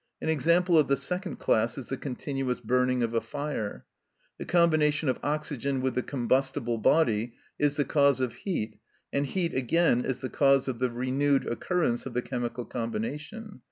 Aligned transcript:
An 0.19 0.29
example 0.29 0.79
of 0.79 0.87
the 0.87 0.97
second 0.97 1.35
class 1.37 1.77
is 1.77 1.89
the 1.89 1.95
continuous 1.95 2.59
burning 2.59 3.03
of 3.03 3.13
a 3.13 3.21
fire. 3.21 3.85
The 4.39 4.45
combination 4.45 5.07
of 5.09 5.19
oxygen 5.21 5.79
with 5.79 5.93
the 5.93 6.01
combustible 6.01 6.79
body 6.79 7.35
is 7.59 7.77
the 7.77 7.85
cause 7.85 8.19
of 8.19 8.33
heat, 8.33 8.79
and 9.13 9.27
heat, 9.27 9.53
again, 9.53 10.03
is 10.03 10.21
the 10.21 10.27
cause 10.31 10.67
of 10.67 10.79
the 10.79 10.89
renewed 10.89 11.45
occurrence 11.45 12.07
of 12.07 12.15
the 12.15 12.23
chemical 12.23 12.65
combination. 12.65 13.59